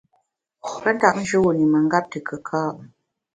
[0.81, 2.61] Pe ntap njûn i mengap te kùka’.